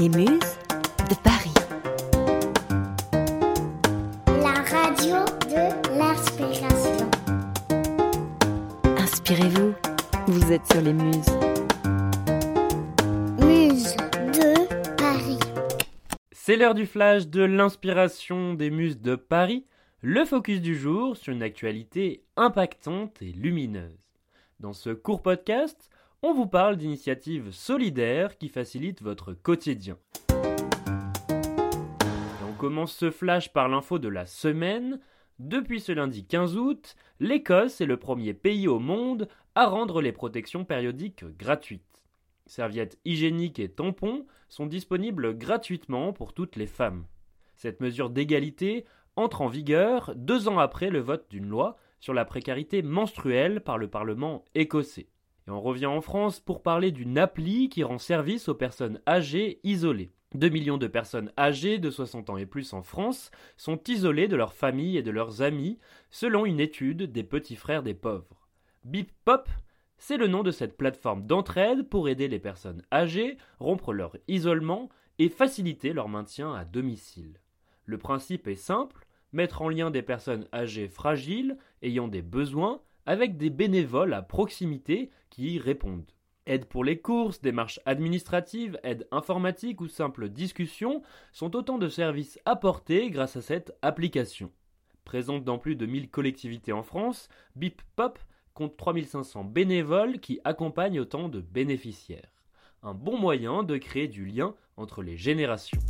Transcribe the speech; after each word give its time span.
Les 0.00 0.08
Muses 0.08 0.56
de 1.10 1.14
Paris. 1.22 1.52
La 4.26 4.62
radio 4.62 5.26
de 5.46 5.98
l'inspiration. 5.98 7.10
Inspirez-vous, 8.96 9.74
vous 10.26 10.52
êtes 10.52 10.66
sur 10.72 10.80
les 10.80 10.94
Muses. 10.94 11.26
Muse 13.44 13.94
de 14.32 14.96
Paris. 14.96 15.38
C'est 16.32 16.56
l'heure 16.56 16.74
du 16.74 16.86
flash 16.86 17.26
de 17.26 17.42
l'inspiration 17.42 18.54
des 18.54 18.70
muses 18.70 19.02
de 19.02 19.16
Paris, 19.16 19.66
le 20.00 20.24
focus 20.24 20.62
du 20.62 20.76
jour 20.76 21.14
sur 21.14 21.34
une 21.34 21.42
actualité 21.42 22.24
impactante 22.36 23.20
et 23.20 23.32
lumineuse. 23.32 24.00
Dans 24.60 24.72
ce 24.72 24.88
court 24.88 25.20
podcast, 25.20 25.90
on 26.22 26.34
vous 26.34 26.46
parle 26.46 26.76
d'initiatives 26.76 27.50
solidaires 27.50 28.36
qui 28.36 28.48
facilitent 28.48 29.02
votre 29.02 29.32
quotidien. 29.32 29.96
On 32.48 32.52
commence 32.58 32.94
ce 32.94 33.10
flash 33.10 33.52
par 33.52 33.68
l'info 33.68 33.98
de 33.98 34.08
la 34.08 34.26
semaine. 34.26 35.00
Depuis 35.38 35.80
ce 35.80 35.92
lundi 35.92 36.26
15 36.26 36.56
août, 36.56 36.94
l'Écosse 37.20 37.80
est 37.80 37.86
le 37.86 37.96
premier 37.96 38.34
pays 38.34 38.68
au 38.68 38.78
monde 38.78 39.28
à 39.54 39.66
rendre 39.66 40.02
les 40.02 40.12
protections 40.12 40.66
périodiques 40.66 41.24
gratuites. 41.38 41.82
Serviettes 42.46 42.98
hygiéniques 43.06 43.58
et 43.58 43.70
tampons 43.70 44.26
sont 44.48 44.66
disponibles 44.66 45.38
gratuitement 45.38 46.12
pour 46.12 46.34
toutes 46.34 46.56
les 46.56 46.66
femmes. 46.66 47.06
Cette 47.54 47.80
mesure 47.80 48.10
d'égalité 48.10 48.84
entre 49.16 49.40
en 49.40 49.48
vigueur 49.48 50.12
deux 50.16 50.48
ans 50.48 50.58
après 50.58 50.90
le 50.90 51.00
vote 51.00 51.26
d'une 51.30 51.48
loi 51.48 51.76
sur 51.98 52.12
la 52.12 52.26
précarité 52.26 52.82
menstruelle 52.82 53.62
par 53.62 53.78
le 53.78 53.88
Parlement 53.88 54.44
écossais. 54.54 55.08
On 55.50 55.60
revient 55.60 55.86
en 55.86 56.00
France 56.00 56.38
pour 56.38 56.62
parler 56.62 56.92
d'une 56.92 57.18
appli 57.18 57.68
qui 57.68 57.82
rend 57.82 57.98
service 57.98 58.48
aux 58.48 58.54
personnes 58.54 59.00
âgées 59.06 59.58
isolées. 59.64 60.10
2 60.34 60.48
millions 60.48 60.78
de 60.78 60.86
personnes 60.86 61.32
âgées 61.36 61.78
de 61.78 61.90
60 61.90 62.30
ans 62.30 62.36
et 62.36 62.46
plus 62.46 62.72
en 62.72 62.82
France 62.82 63.32
sont 63.56 63.80
isolées 63.88 64.28
de 64.28 64.36
leurs 64.36 64.54
familles 64.54 64.96
et 64.96 65.02
de 65.02 65.10
leurs 65.10 65.42
amis, 65.42 65.78
selon 66.10 66.46
une 66.46 66.60
étude 66.60 67.10
des 67.10 67.24
petits 67.24 67.56
frères 67.56 67.82
des 67.82 67.94
pauvres. 67.94 68.48
Bip 68.84 69.10
Pop, 69.24 69.48
c'est 69.98 70.16
le 70.16 70.28
nom 70.28 70.44
de 70.44 70.52
cette 70.52 70.76
plateforme 70.76 71.26
d'entraide 71.26 71.88
pour 71.88 72.08
aider 72.08 72.28
les 72.28 72.38
personnes 72.38 72.82
âgées, 72.92 73.36
rompre 73.58 73.92
leur 73.92 74.16
isolement 74.28 74.88
et 75.18 75.28
faciliter 75.28 75.92
leur 75.92 76.08
maintien 76.08 76.54
à 76.54 76.64
domicile. 76.64 77.40
Le 77.84 77.98
principe 77.98 78.46
est 78.46 78.54
simple, 78.54 79.04
mettre 79.32 79.62
en 79.62 79.68
lien 79.68 79.90
des 79.90 80.02
personnes 80.02 80.46
âgées 80.52 80.88
fragiles, 80.88 81.58
ayant 81.82 82.06
des 82.06 82.22
besoins, 82.22 82.80
avec 83.06 83.36
des 83.36 83.50
bénévoles 83.50 84.14
à 84.14 84.22
proximité 84.22 85.10
qui 85.30 85.54
y 85.54 85.58
répondent. 85.58 86.10
Aide 86.46 86.64
pour 86.64 86.84
les 86.84 86.98
courses, 86.98 87.40
démarches 87.40 87.80
administratives, 87.86 88.78
aide 88.82 89.06
informatique 89.10 89.80
ou 89.80 89.88
simple 89.88 90.28
discussion 90.28 91.02
sont 91.32 91.54
autant 91.54 91.78
de 91.78 91.88
services 91.88 92.40
apportés 92.44 93.10
grâce 93.10 93.36
à 93.36 93.42
cette 93.42 93.76
application. 93.82 94.50
Présente 95.04 95.44
dans 95.44 95.58
plus 95.58 95.76
de 95.76 95.86
1000 95.86 96.10
collectivités 96.10 96.72
en 96.72 96.82
France, 96.82 97.28
Bip 97.56 97.82
Pop 97.94 98.18
compte 98.54 98.76
3500 98.76 99.44
bénévoles 99.44 100.18
qui 100.18 100.40
accompagnent 100.44 101.00
autant 101.00 101.28
de 101.28 101.40
bénéficiaires. 101.40 102.32
Un 102.82 102.94
bon 102.94 103.18
moyen 103.18 103.62
de 103.62 103.76
créer 103.76 104.08
du 104.08 104.24
lien 104.24 104.54
entre 104.76 105.02
les 105.02 105.16
générations. 105.16 105.80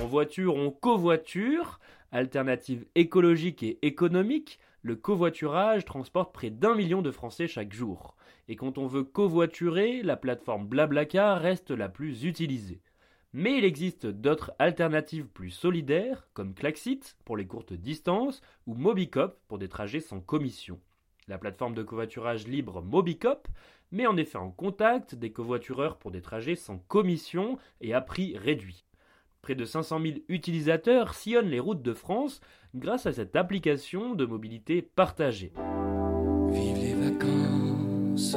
En 0.00 0.06
voiture, 0.06 0.54
on 0.54 0.70
covoiture, 0.70 1.80
alternative 2.12 2.86
écologique 2.94 3.62
et 3.62 3.78
économique, 3.82 4.60
le 4.88 4.96
covoiturage 4.96 5.84
transporte 5.84 6.32
près 6.32 6.48
d'un 6.48 6.74
million 6.74 7.02
de 7.02 7.10
Français 7.10 7.46
chaque 7.46 7.74
jour. 7.74 8.16
Et 8.48 8.56
quand 8.56 8.78
on 8.78 8.86
veut 8.86 9.04
covoiturer, 9.04 10.02
la 10.02 10.16
plateforme 10.16 10.66
Blablacar 10.66 11.38
reste 11.42 11.70
la 11.70 11.90
plus 11.90 12.24
utilisée. 12.24 12.80
Mais 13.34 13.58
il 13.58 13.66
existe 13.66 14.06
d'autres 14.06 14.52
alternatives 14.58 15.26
plus 15.26 15.50
solidaires, 15.50 16.26
comme 16.32 16.54
Klaxit 16.54 17.18
pour 17.26 17.36
les 17.36 17.46
courtes 17.46 17.74
distances 17.74 18.40
ou 18.66 18.74
Mobicop 18.74 19.38
pour 19.46 19.58
des 19.58 19.68
trajets 19.68 20.00
sans 20.00 20.20
commission. 20.20 20.80
La 21.28 21.36
plateforme 21.36 21.74
de 21.74 21.82
covoiturage 21.82 22.48
libre 22.48 22.80
Mobicop 22.80 23.46
met 23.92 24.06
en 24.06 24.16
effet 24.16 24.38
en 24.38 24.50
contact 24.50 25.14
des 25.14 25.32
covoitureurs 25.32 25.98
pour 25.98 26.12
des 26.12 26.22
trajets 26.22 26.56
sans 26.56 26.78
commission 26.78 27.58
et 27.82 27.92
à 27.92 28.00
prix 28.00 28.38
réduit. 28.38 28.86
Près 29.42 29.54
de 29.54 29.64
500 29.64 30.00
000 30.02 30.14
utilisateurs 30.28 31.14
sillonnent 31.14 31.48
les 31.48 31.60
routes 31.60 31.82
de 31.82 31.94
France 31.94 32.40
grâce 32.74 33.06
à 33.06 33.12
cette 33.12 33.36
application 33.36 34.14
de 34.14 34.26
mobilité 34.26 34.82
partagée. 34.82 35.52
Vive 36.50 36.76
les 36.76 36.94
vacances. 36.94 38.36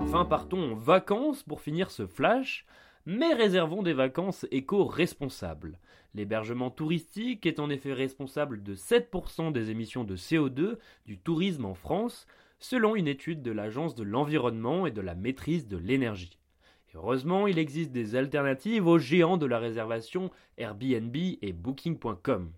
Enfin, 0.00 0.24
partons 0.24 0.72
en 0.72 0.74
vacances 0.76 1.42
pour 1.42 1.60
finir 1.60 1.90
ce 1.90 2.06
flash, 2.06 2.64
mais 3.06 3.34
réservons 3.34 3.82
des 3.82 3.92
vacances 3.92 4.46
éco-responsables. 4.50 5.78
L'hébergement 6.14 6.70
touristique 6.70 7.44
est 7.44 7.58
en 7.58 7.68
effet 7.68 7.92
responsable 7.92 8.62
de 8.62 8.74
7% 8.76 9.52
des 9.52 9.70
émissions 9.70 10.04
de 10.04 10.16
CO2 10.16 10.78
du 11.06 11.18
tourisme 11.18 11.64
en 11.64 11.74
France, 11.74 12.26
selon 12.60 12.94
une 12.94 13.08
étude 13.08 13.42
de 13.42 13.50
l'Agence 13.50 13.96
de 13.96 14.04
l'environnement 14.04 14.86
et 14.86 14.92
de 14.92 15.00
la 15.00 15.16
maîtrise 15.16 15.66
de 15.66 15.76
l'énergie. 15.76 16.38
Heureusement, 16.94 17.46
il 17.46 17.58
existe 17.58 17.90
des 17.90 18.14
alternatives 18.14 18.86
aux 18.86 18.98
géants 18.98 19.36
de 19.36 19.46
la 19.46 19.58
réservation 19.58 20.30
Airbnb 20.58 21.16
et 21.16 21.52
Booking.com. 21.52 22.52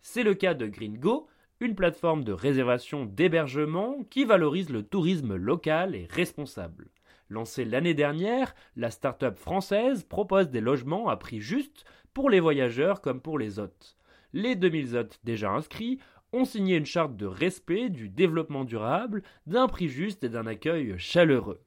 C'est 0.00 0.22
le 0.22 0.34
cas 0.34 0.54
de 0.54 0.66
GreenGo, 0.66 1.26
une 1.60 1.74
plateforme 1.74 2.24
de 2.24 2.32
réservation 2.32 3.04
d'hébergement 3.04 4.04
qui 4.10 4.24
valorise 4.24 4.70
le 4.70 4.82
tourisme 4.82 5.34
local 5.34 5.94
et 5.94 6.06
responsable. 6.10 6.90
Lancée 7.28 7.64
l'année 7.64 7.94
dernière, 7.94 8.54
la 8.76 8.90
start-up 8.90 9.38
française 9.38 10.04
propose 10.04 10.50
des 10.50 10.60
logements 10.60 11.08
à 11.08 11.16
prix 11.16 11.40
juste 11.40 11.84
pour 12.14 12.30
les 12.30 12.40
voyageurs 12.40 13.00
comme 13.00 13.20
pour 13.20 13.38
les 13.38 13.58
hôtes. 13.58 13.96
Les 14.32 14.54
2000 14.54 14.96
hôtes 14.96 15.20
déjà 15.24 15.50
inscrits 15.50 15.98
ont 16.32 16.44
signé 16.44 16.76
une 16.76 16.86
charte 16.86 17.16
de 17.16 17.26
respect 17.26 17.90
du 17.90 18.08
développement 18.08 18.64
durable, 18.64 19.22
d'un 19.46 19.68
prix 19.68 19.88
juste 19.88 20.24
et 20.24 20.28
d'un 20.28 20.46
accueil 20.46 20.98
chaleureux. 20.98 21.60